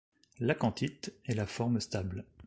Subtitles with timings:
[0.39, 2.25] L'acanthite est la forme stable.